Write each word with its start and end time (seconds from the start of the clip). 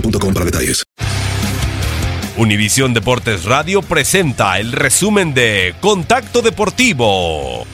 boostmobile.com 0.00 0.34
para 0.34 0.44
detalles. 0.44 0.84
Univisión 2.36 2.92
Deportes 2.92 3.44
Radio 3.44 3.80
presenta 3.80 4.58
el 4.58 4.72
resumen 4.72 5.32
de 5.32 5.74
Contacto 5.80 6.42
Deportivo. 6.42 7.66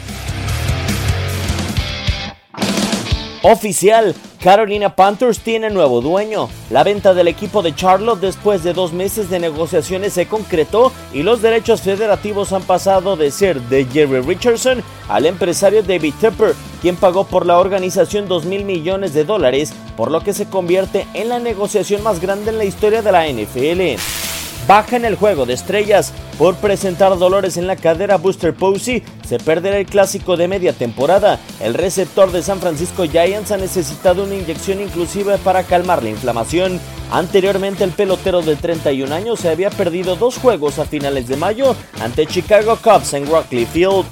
Oficial, 3.43 4.15
Carolina 4.43 4.97
Panthers 4.97 5.39
tiene 5.39 5.71
nuevo 5.71 6.01
dueño. 6.01 6.49
La 6.69 6.83
venta 6.83 7.15
del 7.15 7.29
equipo 7.29 7.63
de 7.63 7.77
Charlotte 7.77 8.19
después 8.19 8.65
de 8.65 8.73
dos 8.73 8.93
meses 8.93 9.31
de 9.31 9.39
negociaciones 9.39 10.15
se 10.15 10.27
concretó 10.27 10.91
y 11.13 11.23
los 11.23 11.43
derechos 11.43 11.83
federativos 11.83 12.53
han 12.53 12.63
pasado 12.63 13.15
de 13.15 13.31
ser 13.31 13.61
de 13.61 13.85
Jerry 13.85 14.21
Richardson 14.21 14.83
al 15.09 15.27
empresario 15.27 15.85
David 15.85 16.15
Tepper, 16.21 16.57
quien 16.81 16.97
pagó 16.97 17.25
por 17.25 17.47
la 17.47 17.59
organización 17.59 18.27
2 18.27 18.45
mil 18.47 18.65
millones 18.65 19.15
de 19.15 19.25
dólares, 19.25 19.73
por 19.97 20.11
lo 20.11 20.23
que 20.23 20.33
se 20.33 20.47
convierte 20.47 21.07
en 21.15 21.29
la 21.29 21.39
negociación 21.39 22.03
más 22.03 22.21
grande 22.21 22.51
en 22.51 22.59
la 22.59 22.65
historia 22.65 23.01
de 23.01 23.13
la 23.13 23.29
NFL 23.29 24.22
baja 24.67 24.97
en 24.97 25.05
el 25.05 25.17
juego 25.17 25.47
de 25.47 25.55
estrellas 25.55 26.13
por 26.39 26.57
presentar 26.57 27.17
dolores 27.19 27.57
en 27.57 27.67
la 27.67 27.77
cadera 27.77 28.17
Booster 28.17 28.55
Posey, 28.55 29.03
se 29.29 29.39
perderá 29.39 29.79
el 29.79 29.87
clásico 29.87 30.37
de 30.37 30.49
media 30.49 30.73
temporada. 30.73 31.39
El 31.61 31.75
receptor 31.75 32.33
de 32.33 32.43
San 32.43 32.61
Francisco 32.61 33.05
Giants 33.05 33.53
ha 33.53 33.57
necesitado 33.57 34.25
una 34.25 34.35
inyección 34.35 34.81
inclusive 34.81 35.39
para 35.39 35.63
calmar 35.63 36.03
la 36.03 36.11
inflamación. 36.11 36.81
Anteriormente 37.11 37.85
el 37.85 37.91
pelotero 37.91 38.43
de 38.43 38.57
31 38.57 39.15
años 39.15 39.41
se 39.41 39.51
había 39.51 39.71
perdido 39.71 40.17
dos 40.17 40.39
juegos 40.39 40.79
a 40.79 40.85
finales 40.85 41.29
de 41.29 41.37
mayo 41.37 41.77
ante 42.01 42.27
Chicago 42.27 42.79
Cubs 42.83 43.13
en 43.15 43.27
Rockley 43.27 43.67
Field. 43.67 44.07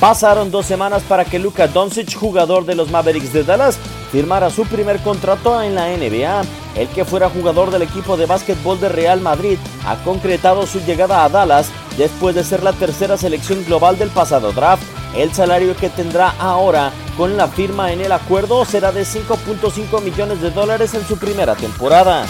Pasaron 0.00 0.50
dos 0.50 0.66
semanas 0.66 1.02
para 1.08 1.24
que 1.24 1.38
Luka 1.38 1.68
Doncic, 1.68 2.14
jugador 2.14 2.64
de 2.64 2.74
los 2.74 2.90
Mavericks 2.90 3.32
de 3.32 3.44
Dallas, 3.44 3.78
firmara 4.10 4.50
su 4.50 4.64
primer 4.64 4.98
contrato 4.98 5.62
en 5.62 5.76
la 5.76 5.86
NBA. 5.96 6.42
El 6.74 6.88
que 6.88 7.04
fuera 7.04 7.28
jugador 7.28 7.70
del 7.70 7.82
equipo 7.82 8.16
de 8.16 8.26
básquetbol 8.26 8.80
de 8.80 8.88
Real 8.88 9.20
Madrid 9.20 9.58
ha 9.86 9.96
concretado 10.04 10.66
su 10.66 10.80
llegada 10.80 11.24
a 11.24 11.28
Dallas 11.28 11.70
después 11.98 12.34
de 12.34 12.44
ser 12.44 12.62
la 12.62 12.72
tercera 12.72 13.16
selección 13.16 13.64
global 13.64 13.98
del 13.98 14.08
pasado 14.08 14.52
draft. 14.52 14.82
El 15.14 15.34
salario 15.34 15.76
que 15.76 15.90
tendrá 15.90 16.30
ahora 16.38 16.90
con 17.18 17.36
la 17.36 17.48
firma 17.48 17.92
en 17.92 18.00
el 18.00 18.12
acuerdo 18.12 18.64
será 18.64 18.92
de 18.92 19.02
5.5 19.02 20.00
millones 20.02 20.40
de 20.40 20.50
dólares 20.50 20.94
en 20.94 21.06
su 21.06 21.18
primera 21.18 21.54
temporada. 21.54 22.24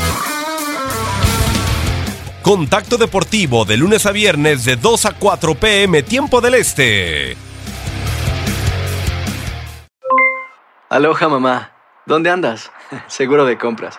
Contacto 2.42 2.98
Deportivo 2.98 3.64
de 3.64 3.76
lunes 3.76 4.04
a 4.04 4.10
viernes 4.10 4.64
de 4.64 4.74
2 4.74 5.06
a 5.06 5.12
4 5.12 5.54
pm 5.54 6.02
tiempo 6.02 6.40
del 6.40 6.54
Este. 6.54 7.36
Aloha 10.90 11.28
mamá, 11.28 11.70
¿dónde 12.04 12.30
andas? 12.30 12.72
Seguro 13.06 13.44
de 13.44 13.56
compras. 13.56 13.98